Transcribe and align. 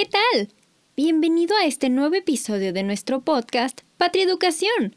¿Qué 0.00 0.06
tal? 0.06 0.48
Bienvenido 0.96 1.54
a 1.58 1.66
este 1.66 1.90
nuevo 1.90 2.14
episodio 2.14 2.72
de 2.72 2.82
nuestro 2.82 3.20
podcast 3.20 3.82
Patria 3.98 4.24
Educación. 4.24 4.96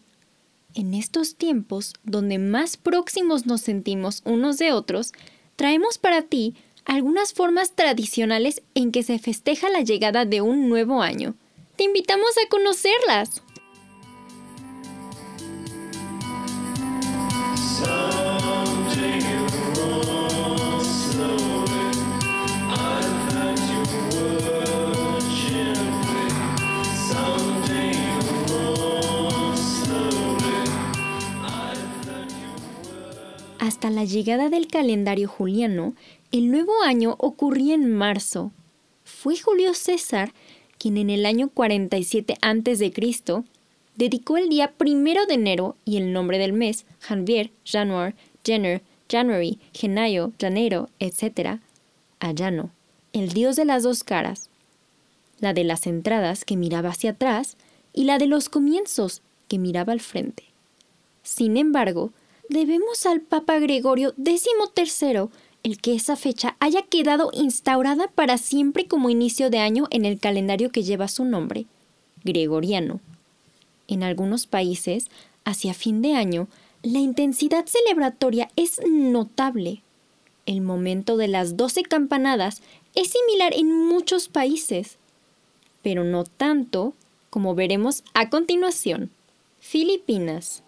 En 0.75 0.93
estos 0.93 1.35
tiempos 1.35 1.91
donde 2.05 2.37
más 2.37 2.77
próximos 2.77 3.45
nos 3.45 3.59
sentimos 3.59 4.21
unos 4.23 4.59
de 4.59 4.71
otros, 4.71 5.11
traemos 5.57 5.97
para 5.97 6.21
ti 6.21 6.55
algunas 6.85 7.33
formas 7.33 7.73
tradicionales 7.73 8.61
en 8.75 8.93
que 8.93 9.03
se 9.03 9.19
festeja 9.19 9.69
la 9.69 9.81
llegada 9.81 10.23
de 10.23 10.39
un 10.39 10.69
nuevo 10.69 11.01
año. 11.01 11.35
Te 11.75 11.83
invitamos 11.83 12.37
a 12.37 12.47
conocerlas. 12.47 13.42
Llegada 34.05 34.49
del 34.49 34.67
calendario 34.67 35.27
juliano, 35.27 35.93
el 36.31 36.49
nuevo 36.49 36.73
año 36.83 37.15
ocurría 37.19 37.75
en 37.75 37.93
marzo. 37.93 38.51
Fue 39.03 39.37
Julio 39.37 39.73
César 39.73 40.33
quien 40.83 40.97
en 40.97 41.09
el 41.09 41.25
año 41.25 41.47
47 41.47 42.35
a.C. 42.41 42.93
dedicó 43.95 44.35
el 44.35 44.49
día 44.49 44.71
primero 44.71 45.25
de 45.25 45.35
enero 45.35 45.77
y 45.85 45.95
el 45.95 46.11
nombre 46.11 46.37
del 46.37 46.51
mes, 46.51 46.85
Janvier, 46.99 47.51
Januar, 47.63 48.15
Jenner, 48.43 48.81
January, 49.09 49.59
Genayo, 49.73 50.33
Janeiro, 50.41 50.89
etc., 50.99 51.59
a 52.19 52.31
Llano, 52.33 52.71
el 53.13 53.29
dios 53.29 53.55
de 53.55 53.63
las 53.63 53.83
dos 53.83 54.03
caras, 54.03 54.49
la 55.39 55.53
de 55.53 55.63
las 55.63 55.87
entradas 55.87 56.43
que 56.43 56.57
miraba 56.57 56.89
hacia 56.89 57.11
atrás 57.11 57.55
y 57.93 58.03
la 58.03 58.17
de 58.17 58.27
los 58.27 58.49
comienzos 58.49 59.21
que 59.47 59.59
miraba 59.59 59.93
al 59.93 60.01
frente. 60.01 60.43
Sin 61.21 61.55
embargo, 61.55 62.11
debemos 62.49 63.05
al 63.05 63.21
Papa 63.21 63.59
Gregorio 63.59 64.13
XIII 64.17 65.29
el 65.63 65.79
que 65.79 65.95
esa 65.95 66.15
fecha 66.15 66.57
haya 66.59 66.81
quedado 66.81 67.31
instaurada 67.33 68.07
para 68.07 68.37
siempre 68.37 68.87
como 68.87 69.09
inicio 69.09 69.49
de 69.49 69.59
año 69.59 69.87
en 69.91 70.05
el 70.05 70.19
calendario 70.19 70.71
que 70.71 70.83
lleva 70.83 71.07
su 71.07 71.23
nombre, 71.23 71.65
gregoriano. 72.23 72.99
En 73.87 74.03
algunos 74.03 74.45
países, 74.45 75.07
hacia 75.45 75.73
fin 75.73 76.01
de 76.01 76.15
año, 76.15 76.47
la 76.83 76.99
intensidad 76.99 77.65
celebratoria 77.65 78.49
es 78.57 78.81
notable. 78.85 79.81
El 80.45 80.59
momento 80.59 81.15
de 81.15 81.29
las 81.29 81.55
doce 81.55 81.83
campanadas 81.83 82.61
es 82.93 83.11
similar 83.11 83.53
en 83.55 83.87
muchos 83.87 84.27
países, 84.27 84.97
pero 85.81 86.03
no 86.03 86.25
tanto 86.25 86.93
como 87.29 87.55
veremos 87.55 88.03
a 88.13 88.29
continuación. 88.29 89.11
Filipinas. 89.59 90.61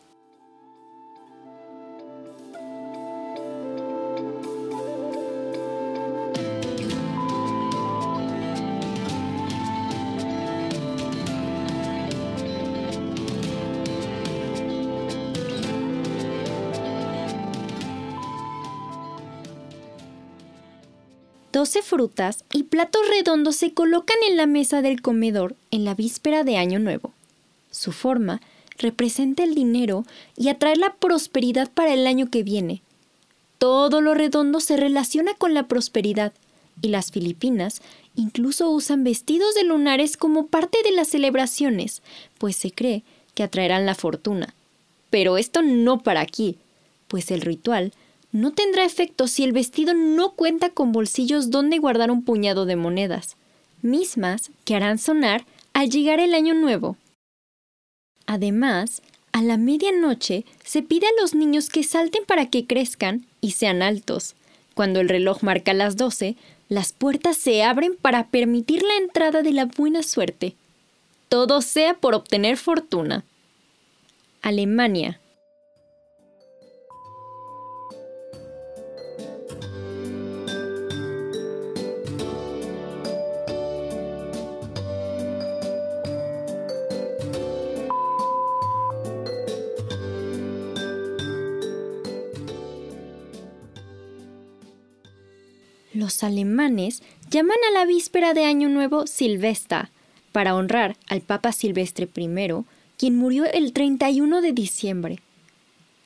Doce 21.56 21.81
frutas 21.81 22.44
y 22.52 22.64
platos 22.64 23.08
redondos 23.08 23.56
se 23.56 23.73
colocan 23.73 24.17
en 24.28 24.36
la 24.36 24.45
mesa 24.45 24.81
del 24.81 25.02
comedor 25.02 25.56
en 25.72 25.86
la 25.86 25.95
víspera 25.95 26.44
de 26.44 26.58
Año 26.58 26.80
Nuevo. 26.80 27.14
Su 27.72 27.94
forma 27.94 28.42
representa 28.78 29.45
el 29.45 29.56
dinero 29.56 30.03
y 30.36 30.50
atrae 30.50 30.76
la 30.76 30.95
prosperidad 30.95 31.71
para 31.71 31.94
el 31.94 32.08
año 32.08 32.30
que 32.30 32.44
viene. 32.44 32.82
Todo 33.58 34.02
lo 34.02 34.14
redondo 34.15 34.60
se 34.60 34.76
relaciona 34.76 35.33
con 35.33 35.54
la 35.54 35.64
prosperidad 35.64 36.33
y 36.82 36.89
las 36.89 37.14
Filipinas 37.14 37.82
incluso 38.17 38.70
usan 38.70 39.05
vestidos 39.05 39.55
de 39.55 39.64
lunares 39.64 40.17
como 40.17 40.48
parte 40.48 40.80
de 40.83 40.92
las 40.92 41.08
celebraciones, 41.08 42.02
pues 42.38 42.58
se 42.58 42.71
cree 42.71 43.04
que 43.33 43.44
atraerán 43.44 43.86
la 43.86 43.95
fortuna. 43.95 44.54
Pero 45.10 45.38
esto 45.38 45.61
no 45.61 45.99
para 45.99 46.20
aquí, 46.20 46.58
pues 47.08 47.32
el 47.32 47.39
ritual 47.39 47.94
no 48.35 48.51
tendrá 48.51 48.83
efecto 48.83 49.29
si 49.29 49.45
el 49.45 49.53
vestido 49.53 49.93
no 49.93 50.31
cuenta 50.31 50.69
con 50.69 50.91
bolsillos 50.91 51.51
donde 51.51 51.79
guardar 51.79 52.11
un 52.11 52.21
puñado 52.21 52.65
de 52.65 52.75
monedas, 52.75 53.37
mismas 53.81 54.51
que 54.65 54.75
harán 54.75 54.97
sonar 54.97 55.45
al 55.71 55.89
llegar 55.89 56.19
el 56.19 56.33
año 56.33 56.53
nuevo. 56.53 56.97
Además, 58.25 59.01
a 59.31 59.41
la 59.41 59.55
medianoche 59.55 60.43
se 60.65 60.81
pide 60.81 61.07
a 61.07 61.21
los 61.21 61.33
niños 61.33 61.69
que 61.69 61.83
salten 61.83 62.25
para 62.25 62.49
que 62.49 62.65
crezcan 62.65 63.25
y 63.39 63.51
sean 63.51 63.81
altos. 63.81 64.35
Cuando 64.73 64.99
el 64.99 65.07
reloj 65.07 65.41
marca 65.41 65.73
las 65.73 65.95
doce, 65.95 66.35
las 66.67 66.91
puertas 66.91 67.37
se 67.37 67.63
abren 67.63 67.95
para 67.95 68.27
permitir 68.27 68.83
la 68.83 68.97
entrada 68.97 69.43
de 69.43 69.53
la 69.53 69.63
buena 69.63 70.03
suerte. 70.03 70.55
Todo 71.29 71.61
sea 71.61 71.93
por 71.93 72.13
obtener 72.13 72.57
fortuna. 72.57 73.23
Alemania, 74.41 75.21
Los 95.95 96.26
alemanes 96.26 97.04
llaman 97.32 97.56
a 97.70 97.72
la 97.72 97.86
víspera 97.86 98.33
de 98.33 98.44
Año 98.44 98.67
Nuevo 98.67 99.08
Silvesta, 99.08 99.92
para 100.33 100.54
honrar 100.54 100.98
al 101.08 101.22
Papa 101.22 101.54
Silvestre 101.54 102.10
I, 102.14 102.66
quien 102.98 103.16
murió 103.16 103.45
el 103.45 103.72
31 103.72 104.42
de 104.42 104.52
diciembre. 104.52 105.20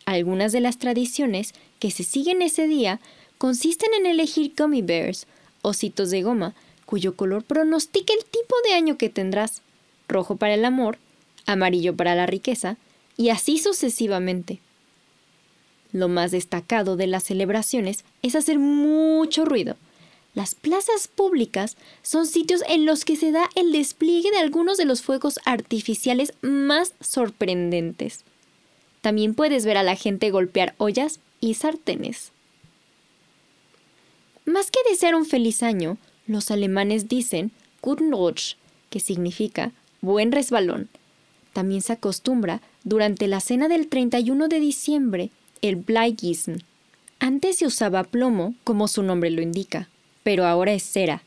Algunas 0.06 0.52
de 0.52 0.60
las 0.60 0.78
tradiciones 0.78 1.56
que 1.80 1.90
se 1.90 2.04
siguen 2.04 2.44
ese 2.44 2.68
día 2.68 3.00
consisten 3.40 3.90
en 3.96 4.06
elegir 4.06 4.54
gummy 4.56 4.84
bears, 4.84 5.26
ositos 5.64 6.12
de 6.12 6.22
goma, 6.22 6.54
cuyo 6.86 7.16
color 7.16 7.44
pronostica 7.44 8.14
el 8.14 8.26
tipo 8.26 8.56
de 8.68 8.76
año 8.76 8.96
que 8.96 9.10
tendrás, 9.10 9.64
rojo 10.08 10.36
para 10.36 10.54
el 10.54 10.66
amor, 10.66 11.00
amarillo 11.48 11.96
para 11.96 12.14
la 12.14 12.28
riqueza, 12.28 12.78
y 13.18 13.30
así 13.30 13.58
sucesivamente. 13.58 14.60
Lo 15.92 16.08
más 16.08 16.32
destacado 16.32 16.96
de 16.96 17.08
las 17.08 17.24
celebraciones 17.24 18.04
es 18.22 18.36
hacer 18.36 18.60
mucho 18.60 19.46
ruido. 19.46 19.76
Las 20.36 20.54
plazas 20.54 21.08
públicas 21.08 21.76
son 22.04 22.28
sitios 22.28 22.64
en 22.70 22.86
los 22.86 23.04
que 23.04 23.16
se 23.16 23.32
da 23.32 23.50
el 23.56 23.72
despliegue 23.72 24.30
de 24.32 24.38
algunos 24.38 24.78
de 24.78 24.86
los 24.86 25.02
fuegos 25.02 25.40
artificiales 25.46 26.34
más 26.42 26.94
sorprendentes. 27.02 28.24
También 29.02 29.34
puedes 29.34 29.66
ver 29.66 29.78
a 29.78 29.84
la 29.84 29.96
gente 29.96 30.30
golpear 30.30 30.76
ollas 30.78 31.20
y 31.42 31.56
sartenes. 31.56 32.32
Más 34.46 34.70
que 34.72 34.80
desear 34.90 35.16
un 35.16 35.26
feliz 35.26 35.64
año, 35.64 35.98
los 36.28 36.52
alemanes 36.52 37.08
dicen 37.08 37.52
Guten 37.82 38.12
Rutsch, 38.12 38.56
que 38.90 39.00
significa 39.00 39.72
buen 40.02 40.32
resbalón. 40.32 40.90
También 41.54 41.82
se 41.82 41.94
acostumbra 41.94 42.62
durante 42.84 43.28
la 43.28 43.40
cena 43.40 43.68
del 43.68 43.88
31 43.88 44.48
de 44.48 44.60
diciembre 44.60 45.32
el 45.62 45.76
Bleigießen. 45.76 46.64
Antes 47.20 47.58
se 47.58 47.66
usaba 47.66 48.04
plomo, 48.04 48.56
como 48.64 48.88
su 48.88 49.04
nombre 49.04 49.30
lo 49.30 49.42
indica, 49.42 49.90
pero 50.24 50.46
ahora 50.46 50.74
es 50.74 50.84
cera, 50.84 51.24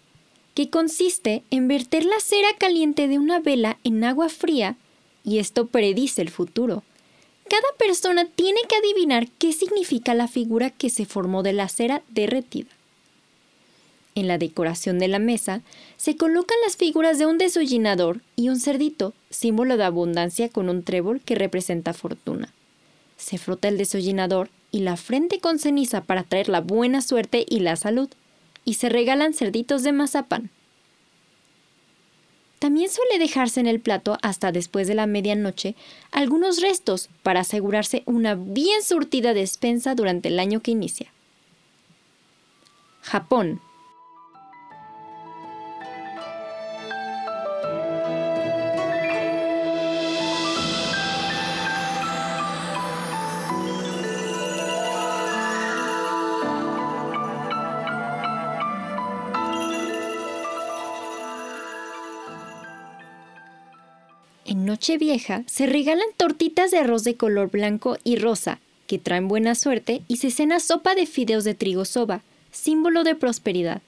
que 0.55 0.71
consiste 0.71 1.43
en 1.51 1.69
verter 1.69 2.05
la 2.05 2.19
cera 2.21 2.49
caliente 2.59 3.09
de 3.09 3.19
una 3.19 3.41
vela 3.41 3.79
en 3.85 4.03
agua 4.05 4.29
fría 4.29 4.77
y 5.25 5.39
esto 5.39 5.67
predice 5.67 6.23
el 6.23 6.31
futuro. 6.31 6.83
Cada 7.49 7.69
persona 7.79 8.25
tiene 8.25 8.61
que 8.69 8.77
adivinar 8.77 9.29
qué 9.39 9.53
significa 9.53 10.15
la 10.15 10.29
figura 10.29 10.71
que 10.71 10.89
se 10.89 11.05
formó 11.05 11.43
de 11.43 11.53
la 11.53 11.69
cera 11.69 12.03
derretida. 12.09 12.71
En 14.15 14.29
la 14.29 14.39
decoración 14.39 14.99
de 14.99 15.09
la 15.09 15.19
mesa 15.19 15.63
se 15.97 16.17
colocan 16.17 16.59
las 16.65 16.77
figuras 16.77 17.19
de 17.19 17.27
un 17.27 17.39
desollinador 17.39 18.21
y 18.37 18.49
un 18.49 18.61
cerdito, 18.61 19.15
símbolo 19.31 19.77
de 19.77 19.85
abundancia 19.85 20.49
con 20.49 20.69
un 20.69 20.83
trébol 20.83 21.21
que 21.21 21.35
representa 21.35 21.93
fortuna 21.93 22.53
se 23.33 23.39
frota 23.39 23.69
el 23.69 23.79
desollinador 23.79 24.51
y 24.71 24.81
la 24.81 24.99
frente 24.99 25.41
con 25.41 25.59
ceniza 25.59 26.03
para 26.03 26.23
traer 26.23 26.51
la 26.51 26.61
buena 26.61 27.01
suerte 27.01 27.47
y 27.49 27.61
la 27.61 27.77
salud, 27.77 28.11
y 28.67 28.75
se 28.75 28.91
regalan 28.91 29.33
cerditos 29.33 29.83
de 29.83 29.93
mazapán. 29.93 30.51
También 32.59 32.91
suele 32.91 33.19
dejarse 33.19 33.59
en 33.61 33.67
el 33.67 33.81
plato 33.81 34.19
hasta 34.21 34.53
después 34.53 34.87
de 34.87 34.95
la 34.95 35.07
medianoche 35.07 35.77
algunos 36.11 36.61
restos 36.61 37.09
para 37.23 37.41
asegurarse 37.41 38.03
una 38.05 38.35
bien 38.35 38.83
surtida 38.83 39.33
despensa 39.33 39.95
durante 39.95 40.29
el 40.29 40.39
año 40.39 40.61
que 40.61 40.73
inicia. 40.73 41.11
Japón 43.01 43.63
Nochevieja 64.83 65.45
se 65.47 65.67
regalan 65.67 66.09
tortitas 66.17 66.73
de 66.73 66.79
arroz 66.79 67.05
de 67.05 67.15
color 67.15 67.53
blanco 67.53 67.99
y 68.03 68.17
rosa, 68.17 68.59
que 68.89 68.99
traen 68.99 69.29
buena 69.29 69.55
suerte, 69.55 70.03
y 70.09 70.17
se 70.17 70.33
cena 70.33 70.59
sopa 70.59 70.97
de 70.97 71.07
fideos 71.07 71.45
de 71.45 71.55
trigo 71.55 71.85
soba, 71.85 72.25
símbolo 72.51 73.05
de 73.05 73.15
prosperidad. 73.15 73.81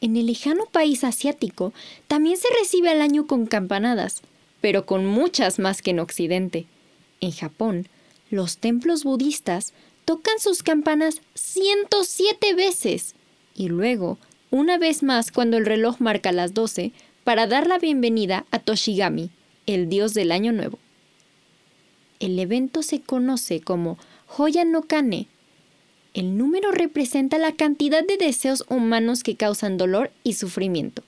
En 0.00 0.16
el 0.16 0.24
lejano 0.24 0.64
país 0.64 1.04
asiático 1.04 1.74
también 2.06 2.38
se 2.38 2.48
recibe 2.58 2.88
al 2.88 3.02
año 3.02 3.26
con 3.26 3.44
campanadas, 3.44 4.22
pero 4.62 4.86
con 4.86 5.04
muchas 5.04 5.58
más 5.58 5.82
que 5.82 5.90
en 5.90 6.00
Occidente. 6.00 6.64
En 7.20 7.32
Japón, 7.32 7.88
los 8.30 8.56
templos 8.56 9.04
budistas 9.04 9.74
tocan 10.06 10.38
sus 10.38 10.62
campanas 10.62 11.20
107 11.34 12.54
veces 12.54 13.14
y 13.54 13.68
luego, 13.68 14.16
una 14.50 14.78
vez 14.78 15.02
más 15.02 15.30
cuando 15.30 15.58
el 15.58 15.66
reloj 15.66 16.00
marca 16.00 16.32
las 16.32 16.54
12, 16.54 16.92
para 17.22 17.46
dar 17.46 17.66
la 17.66 17.78
bienvenida 17.78 18.46
a 18.50 18.60
Toshigami, 18.60 19.30
el 19.74 19.88
dios 19.88 20.14
del 20.14 20.32
año 20.32 20.52
nuevo. 20.52 20.78
El 22.20 22.38
evento 22.38 22.82
se 22.82 23.00
conoce 23.00 23.60
como 23.60 23.98
Hoya 24.36 24.64
no 24.64 24.82
Kane. 24.82 25.28
El 26.14 26.36
número 26.36 26.72
representa 26.72 27.38
la 27.38 27.52
cantidad 27.52 28.04
de 28.04 28.16
deseos 28.16 28.64
humanos 28.68 29.22
que 29.22 29.36
causan 29.36 29.76
dolor 29.76 30.10
y 30.24 30.32
sufrimiento. 30.32 31.04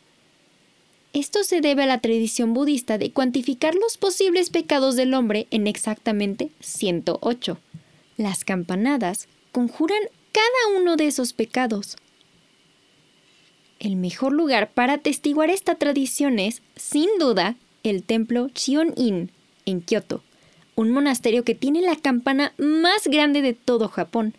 Esto 1.13 1.43
se 1.43 1.61
debe 1.61 1.83
a 1.83 1.87
la 1.87 2.01
tradición 2.01 2.55
budista 2.55 2.97
de 2.97 3.11
cuantificar 3.11 3.75
los 3.75 3.97
posibles 3.97 4.51
pecados 4.51 4.95
del 4.95 5.15
hombre 5.15 5.49
en 5.51 5.67
exactamente 5.67 6.51
108. 6.61 7.59
Las 8.17 8.45
campanadas 8.45 9.27
conjuran 9.51 10.03
cada 10.31 10.79
uno 10.79 10.97
de 10.97 11.09
esos 11.09 11.33
pecados. 11.33 11.97
El 13.81 13.97
mejor 13.97 14.33
lugar 14.33 14.71
para 14.71 14.95
atestiguar 14.95 15.51
esta 15.51 15.75
tradición 15.77 16.39
es, 16.39 16.63
sin 16.77 17.09
duda, 17.19 17.57
el 17.83 18.03
templo 18.03 18.49
Chion-in, 18.49 19.31
en 19.67 19.81
Kioto, 19.81 20.23
un 20.75 20.91
monasterio 20.91 21.45
que 21.45 21.55
tiene 21.55 21.83
la 21.83 21.97
campana 21.97 22.53
más 22.59 23.07
grande 23.07 23.43
de 23.43 23.55
todo 23.55 23.89
Japón. 23.89 24.35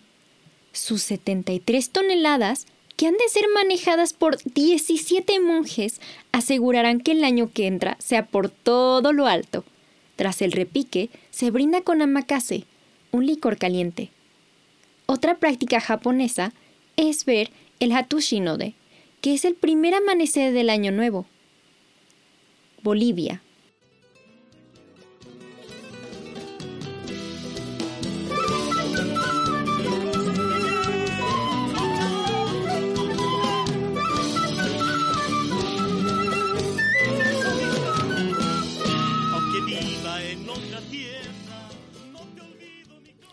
Sus 0.72 1.02
73 1.04 1.90
toneladas 1.90 2.66
que 3.02 3.08
han 3.08 3.18
de 3.18 3.30
ser 3.30 3.46
manejadas 3.56 4.14
por 4.14 4.38
17 4.44 5.40
monjes, 5.40 6.00
asegurarán 6.32 7.00
que 7.00 7.14
el 7.14 7.24
año 7.24 7.50
que 7.52 7.66
entra 7.66 7.98
sea 8.00 8.28
por 8.28 8.50
todo 8.50 9.12
lo 9.12 9.26
alto. 9.26 9.66
Tras 10.18 10.44
el 10.44 10.52
repique, 10.52 11.10
se 11.32 11.50
brinda 11.50 11.82
con 11.82 12.04
amakase, 12.04 12.66
un 13.12 13.26
licor 13.26 13.58
caliente. 13.58 14.12
Otra 15.08 15.40
práctica 15.40 15.82
japonesa 15.82 16.54
es 16.96 17.26
ver 17.26 17.50
el 17.80 17.92
Hatushinode, 17.92 18.76
que 19.20 19.34
es 19.34 19.46
el 19.46 19.56
primer 19.56 19.96
amanecer 19.96 20.54
del 20.54 20.70
año 20.70 20.92
nuevo. 20.92 21.26
Bolivia. 22.84 23.42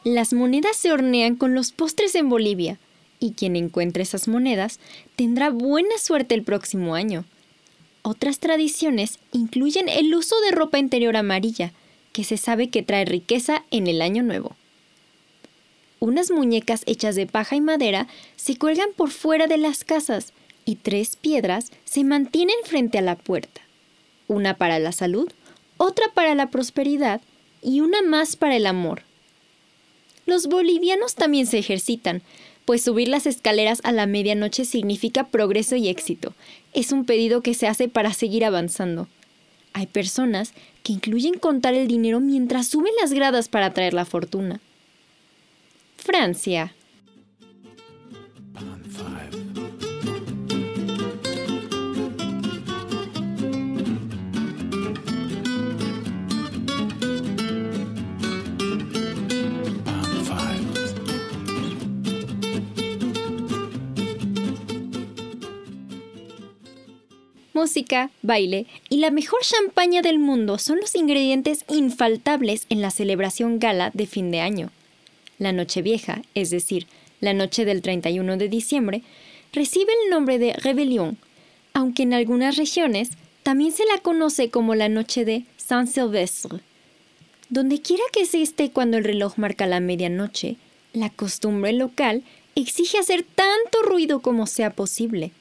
Las 0.05 0.33
monedas 0.33 0.77
se 0.77 0.91
hornean 0.91 1.37
con 1.37 1.55
los 1.55 1.71
postres 1.71 2.15
en 2.15 2.29
Bolivia, 2.29 2.79
y 3.21 3.33
quien 3.33 3.56
encuentre 3.56 4.03
esas 4.03 4.27
monedas 4.27 4.81
tendrá 5.17 5.50
buena 5.50 5.99
suerte 5.99 6.35
el 6.35 6.45
próximo 6.45 6.95
año. 6.95 7.25
Otras 8.10 8.38
tradiciones 8.38 9.19
incluyen 9.32 9.90
el 9.90 10.14
uso 10.14 10.34
de 10.40 10.50
ropa 10.52 10.78
interior 10.78 11.14
amarilla, 11.14 11.75
que 12.14 12.25
se 12.25 12.38
sabe 12.38 12.70
que 12.70 12.82
trae 12.82 13.05
riqueza 13.05 13.64
en 13.70 13.87
el 13.87 14.00
año 14.00 14.22
nuevo. 14.22 14.56
Unas 16.00 16.31
muñecas 16.31 16.84
hechas 16.87 17.16
de 17.16 17.26
paja 17.26 17.56
y 17.56 17.60
madera 17.60 18.08
se 18.34 18.56
cuelgan 18.56 18.88
por 18.96 19.10
fuera 19.10 19.46
de 19.46 19.58
las 19.58 19.84
casas 19.84 20.32
y 20.64 20.76
tres 20.76 21.16
piedras 21.16 21.70
se 21.84 22.02
mantienen 22.02 22.56
frente 22.64 22.96
a 22.96 23.02
la 23.02 23.14
puerta. 23.14 23.60
Una 24.26 24.54
para 24.54 24.78
la 24.78 24.93
salud, 24.93 25.31
otra 25.76 26.06
para 26.14 26.34
la 26.34 26.49
prosperidad 26.49 27.20
y 27.61 27.81
una 27.81 28.00
más 28.00 28.37
para 28.37 28.56
el 28.56 28.64
amor. 28.64 29.02
Los 30.25 30.46
bolivianos 30.46 31.14
también 31.14 31.46
se 31.46 31.58
ejercitan, 31.58 32.22
pues 32.69 32.85
subir 32.85 33.09
las 33.09 33.25
escaleras 33.25 33.81
a 33.82 33.93
la 33.93 34.05
medianoche 34.05 34.67
significa 34.67 35.29
progreso 35.29 35.75
y 35.75 35.88
éxito. 35.88 36.35
Es 36.75 36.93
un 36.93 37.06
pedido 37.06 37.41
que 37.41 37.55
se 37.55 37.67
hace 37.67 37.88
para 37.88 38.12
seguir 38.12 38.44
avanzando. 38.44 39.09
Hay 39.73 39.87
personas 39.87 40.53
que 40.82 40.93
incluyen 40.93 41.38
contar 41.38 41.73
el 41.73 41.88
dinero 41.88 42.20
mientras 42.20 42.67
suben 42.67 42.93
las 43.00 43.15
gradas 43.15 43.49
para 43.49 43.73
traer 43.73 43.94
la 43.94 44.05
fortuna. 44.05 44.61
Francia. 45.97 46.75
Música, 67.58 68.10
baile 68.22 68.66
y 68.88 68.99
la 68.99 69.10
mejor 69.10 69.40
champaña 69.43 70.00
del 70.00 70.20
mundo 70.20 70.58
son 70.58 70.78
los 70.78 70.94
ingredientes 70.94 71.64
infaltables 71.69 72.66
en 72.69 72.81
la 72.81 72.90
celebración 72.90 73.58
gala 73.58 73.90
de 73.94 74.06
fin 74.06 74.31
de 74.31 74.40
año. 74.40 74.70
La 75.40 75.52
Noche 75.52 75.82
Vieja, 75.82 76.22
es 76.37 76.50
decir, 76.50 76.87
la 77.20 77.34
noche 77.34 77.64
del 77.64 77.82
31 77.82 78.37
de 78.37 78.49
diciembre, 78.49 79.02
recibe 79.52 79.93
el 80.05 80.10
nombre 80.10 80.38
de 80.38 80.52
Rebelión, 80.52 81.19
aunque 81.75 82.05
en 82.05 82.14
algunas 82.14 82.56
regiones 82.56 83.10
también 83.43 83.72
se 83.72 83.84
la 83.87 83.99
conoce 83.99 84.50
como 84.50 84.76
la 84.76 84.88
Noche 84.88 85.25
de 85.25 85.44
Saint 85.56 85.88
Sylvestre. 85.88 86.61
Donde 87.50 87.83
quiera 87.83 88.04
que 88.12 88.25
se 88.25 88.40
esté 88.40 88.71
cuando 88.71 88.99
el 88.99 89.04
reloj 89.04 89.37
marca 89.37 89.66
la 89.66 89.80
medianoche, 89.80 90.56
la 90.92 91.11
costumbre 91.11 91.73
local 91.73 92.23
exige 92.54 92.99
hacer 92.99 93.25
tanto 93.25 93.83
ruido 93.83 94.21
como 94.21 94.47
sea 94.47 94.71
posible. 94.71 95.33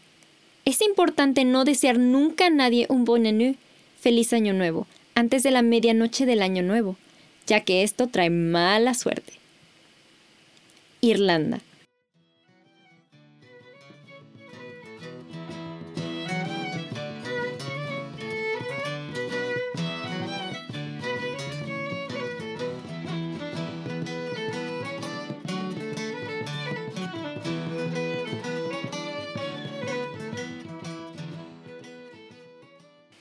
Es 0.68 0.82
importante 0.82 1.46
no 1.46 1.64
desear 1.64 1.98
nunca 1.98 2.48
a 2.48 2.50
nadie 2.50 2.88
un 2.90 3.06
bon 3.06 3.56
feliz 4.02 4.34
año 4.34 4.52
nuevo, 4.52 4.86
antes 5.16 5.42
de 5.42 5.52
la 5.52 5.62
medianoche 5.62 6.26
del 6.26 6.42
año 6.42 6.62
nuevo, 6.62 6.98
ya 7.46 7.62
que 7.62 7.84
esto 7.84 8.08
trae 8.08 8.30
mala 8.30 8.94
suerte. 8.94 9.32
Irlanda. 11.00 11.62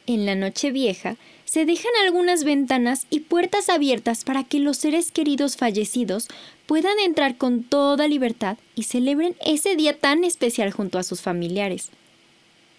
En 0.07 0.25
la 0.25 0.37
noche 0.37 0.71
vieja 0.71 1.17
se 1.45 1.65
dejan 1.65 1.91
algunas 2.05 2.45
ventanas 2.45 3.07
y 3.11 3.21
puertas 3.21 3.69
abiertas 3.69 4.23
para 4.23 4.45
que 4.45 4.61
los 4.61 4.77
seres 4.77 5.11
queridos 5.11 5.57
fallecidos 5.57 6.29
puedan 6.67 6.99
entrar 7.01 7.37
con 7.37 7.65
toda 7.65 8.07
libertad 8.07 8.57
y 8.77 8.85
celebren 8.85 9.35
ese 9.45 9.75
día 9.75 9.99
tan 9.99 10.23
especial 10.23 10.71
junto 10.71 10.99
a 10.99 11.03
sus 11.03 11.23
familiares. 11.23 11.91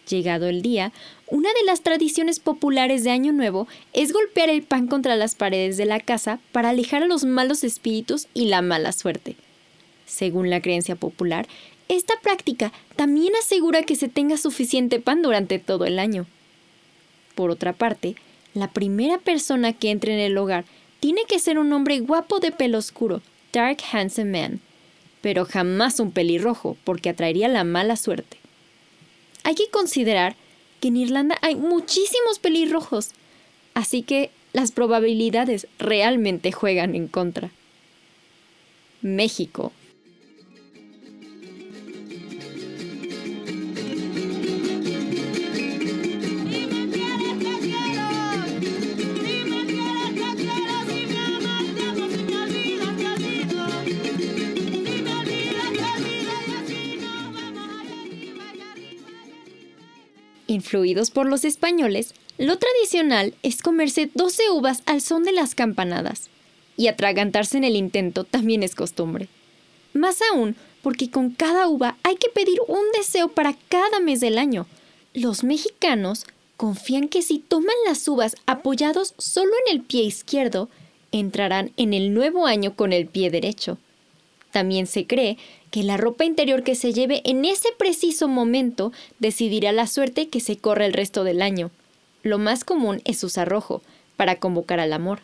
Llegado 0.10 0.48
el 0.48 0.62
día, 0.62 0.94
una 1.30 1.50
de 1.50 1.66
las 1.66 1.82
tradiciones 1.82 2.40
populares 2.40 3.04
de 3.04 3.12
Año 3.12 3.34
Nuevo 3.34 3.68
es 3.92 4.14
golpear 4.14 4.50
el 4.50 4.64
pan 4.64 4.88
contra 4.88 5.18
las 5.18 5.36
paredes 5.36 5.76
de 5.76 5.86
la 5.86 6.00
casa 6.00 6.40
para 6.54 6.70
alejar 6.70 7.04
a 7.04 7.08
los 7.08 7.26
malos 7.26 7.66
espíritus 7.66 8.28
y 8.34 8.46
la 8.46 8.62
mala 8.62 8.94
suerte. 8.94 9.36
Según 10.06 10.50
la 10.50 10.62
creencia 10.62 10.96
popular, 10.96 11.46
esta 11.90 12.14
práctica 12.22 12.72
también 12.96 13.34
asegura 13.36 13.84
que 13.84 13.98
se 13.98 14.08
tenga 14.08 14.38
suficiente 14.38 15.02
pan 15.02 15.22
durante 15.22 15.60
todo 15.60 15.84
el 15.84 16.00
año. 16.00 16.26
Por 17.38 17.52
otra 17.52 17.72
parte, 17.72 18.16
la 18.56 18.72
primera 18.72 19.20
persona 19.20 19.72
que 19.72 19.92
entre 19.92 20.16
en 20.16 20.20
el 20.20 20.36
hogar 20.40 20.66
tiene 21.00 21.22
que 21.30 21.38
ser 21.38 21.60
un 21.60 21.72
hombre 21.72 22.00
guapo 22.00 22.40
de 22.40 22.52
pelo 22.52 22.80
oscuro, 22.80 23.22
dark 23.54 23.78
handsome 23.92 24.42
man, 24.42 24.60
pero 25.22 25.46
jamás 25.46 26.00
un 26.00 26.12
pelirrojo, 26.12 26.78
porque 26.84 27.10
atraería 27.10 27.48
la 27.48 27.64
mala 27.64 27.96
suerte. 27.96 28.38
Hay 29.44 29.54
que 29.54 29.70
considerar 29.70 30.36
que 30.80 30.88
en 30.88 30.98
Irlanda 30.98 31.38
hay 31.44 31.54
muchísimos 31.54 32.40
pelirrojos, 32.42 33.12
así 33.76 34.02
que 34.02 34.32
las 34.52 34.72
probabilidades 34.72 35.68
realmente 35.78 36.52
juegan 36.52 36.96
en 36.96 37.08
contra. 37.08 37.52
México. 39.04 39.72
Influidos 60.48 61.12
por 61.12 61.28
los 61.28 61.46
españoles, 61.46 62.14
lo 62.38 62.58
tradicional 62.58 63.34
es 63.44 63.62
comerse 63.62 64.10
12 64.14 64.50
uvas 64.52 64.82
al 64.86 65.02
son 65.02 65.24
de 65.24 65.34
las 65.34 65.56
campanadas, 65.56 66.30
y 66.78 66.88
atragantarse 66.88 67.58
en 67.58 67.64
el 67.64 67.76
intento 67.76 68.24
también 68.24 68.64
es 68.64 68.76
costumbre. 68.76 69.28
Más 69.94 70.20
aún, 70.32 70.56
porque 70.82 71.10
con 71.10 71.32
cada 71.32 71.68
uva 71.68 71.98
hay 72.04 72.16
que 72.16 72.30
pedir 72.30 72.60
un 72.68 72.84
deseo 72.94 73.28
para 73.28 73.58
cada 73.68 74.00
mes 74.00 74.22
del 74.22 74.38
año. 74.38 74.68
Los 75.14 75.44
mexicanos 75.44 76.26
confían 76.56 77.10
que 77.10 77.22
si 77.22 77.40
toman 77.40 77.76
las 77.86 78.08
uvas 78.08 78.36
apoyados 78.46 79.16
solo 79.18 79.52
en 79.66 79.76
el 79.76 79.84
pie 79.84 80.04
izquierdo, 80.04 80.70
entrarán 81.12 81.72
en 81.78 81.94
el 81.94 82.14
nuevo 82.14 82.46
año 82.46 82.76
con 82.76 82.94
el 82.94 83.08
pie 83.08 83.32
derecho. 83.32 83.78
También 84.52 84.88
se 84.88 85.06
cree 85.06 85.38
que 85.72 85.84
la 85.84 85.98
ropa 85.98 86.26
interior 86.26 86.64
que 86.64 86.76
se 86.76 86.94
lleve 86.94 87.22
en 87.26 87.46
ese 87.46 87.70
preciso 87.78 88.28
momento 88.28 88.92
decidirá 89.20 89.72
la 89.72 89.88
suerte 89.88 90.30
que 90.30 90.40
se 90.40 90.58
corre 90.58 90.86
el 90.86 90.94
resto 90.94 91.24
del 91.24 91.42
año. 91.42 91.72
Lo 92.24 92.38
más 92.38 92.64
común 92.64 93.02
es 93.06 93.24
usar 93.24 93.48
rojo, 93.50 93.82
para 94.16 94.38
convocar 94.38 94.80
al 94.80 94.94
amor. 94.94 95.20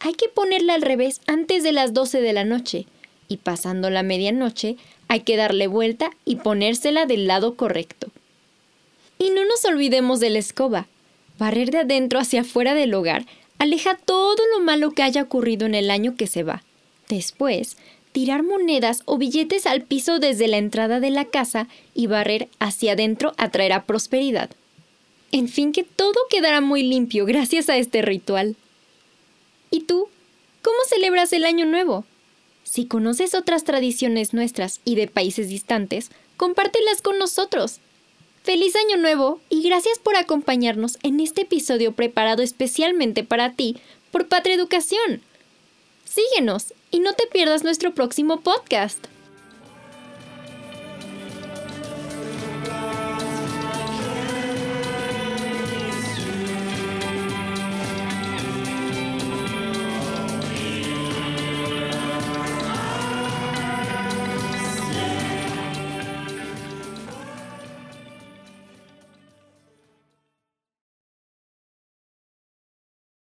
Hay 0.00 0.14
que 0.14 0.28
ponerla 0.28 0.74
al 0.74 0.82
revés 0.82 1.20
antes 1.26 1.62
de 1.62 1.72
las 1.72 1.92
12 1.92 2.20
de 2.20 2.32
la 2.32 2.44
noche, 2.44 2.86
y 3.28 3.38
pasando 3.38 3.90
la 3.90 4.02
medianoche 4.02 4.76
hay 5.08 5.20
que 5.20 5.36
darle 5.36 5.66
vuelta 5.66 6.10
y 6.24 6.36
ponérsela 6.36 7.06
del 7.06 7.26
lado 7.26 7.56
correcto. 7.56 8.08
Y 9.18 9.30
no 9.30 9.44
nos 9.44 9.64
olvidemos 9.64 10.20
de 10.20 10.30
la 10.30 10.38
escoba. 10.38 10.86
Barrer 11.38 11.70
de 11.70 11.78
adentro 11.78 12.18
hacia 12.18 12.42
afuera 12.42 12.74
del 12.74 12.94
hogar 12.94 13.26
aleja 13.58 13.96
todo 13.96 14.36
lo 14.52 14.64
malo 14.64 14.90
que 14.90 15.02
haya 15.02 15.22
ocurrido 15.22 15.66
en 15.66 15.74
el 15.74 15.90
año 15.90 16.16
que 16.16 16.26
se 16.26 16.42
va. 16.42 16.62
Después, 17.08 17.76
tirar 18.14 18.44
monedas 18.44 19.02
o 19.06 19.18
billetes 19.18 19.66
al 19.66 19.82
piso 19.82 20.20
desde 20.20 20.46
la 20.46 20.58
entrada 20.58 21.00
de 21.00 21.10
la 21.10 21.24
casa 21.24 21.66
y 21.94 22.06
barrer 22.06 22.48
hacia 22.60 22.92
adentro 22.92 23.34
atraerá 23.38 23.86
prosperidad. 23.86 24.50
En 25.32 25.48
fin, 25.48 25.72
que 25.72 25.82
todo 25.82 26.14
quedará 26.30 26.60
muy 26.60 26.84
limpio 26.84 27.26
gracias 27.26 27.68
a 27.68 27.76
este 27.76 28.02
ritual. 28.02 28.54
¿Y 29.68 29.80
tú? 29.80 30.06
¿Cómo 30.62 30.76
celebras 30.88 31.32
el 31.32 31.44
Año 31.44 31.66
Nuevo? 31.66 32.04
Si 32.62 32.86
conoces 32.86 33.34
otras 33.34 33.64
tradiciones 33.64 34.32
nuestras 34.32 34.80
y 34.84 34.94
de 34.94 35.08
países 35.08 35.48
distantes, 35.48 36.12
compártelas 36.36 37.02
con 37.02 37.18
nosotros. 37.18 37.80
Feliz 38.44 38.76
Año 38.76 38.96
Nuevo 38.96 39.40
y 39.50 39.62
gracias 39.62 39.98
por 39.98 40.14
acompañarnos 40.14 40.98
en 41.02 41.18
este 41.18 41.42
episodio 41.42 41.90
preparado 41.90 42.44
especialmente 42.44 43.24
para 43.24 43.54
ti 43.54 43.76
por 44.12 44.28
Patria 44.28 44.54
Educación. 44.54 45.20
Síguenos 46.14 46.74
y 46.92 47.00
no 47.00 47.14
te 47.14 47.26
pierdas 47.26 47.64
nuestro 47.64 47.92
próximo 47.92 48.38
podcast. 48.38 49.04